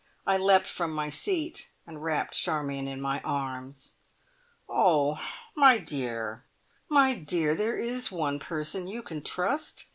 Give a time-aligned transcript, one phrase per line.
[0.25, 3.91] I leapt from my seat and wrapped Charmion in my arms.
[4.67, 5.21] "Oh,
[5.55, 6.43] my dear,
[6.89, 9.89] my dear, there is one person you can trust!